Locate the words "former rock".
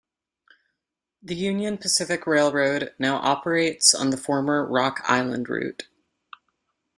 4.17-5.03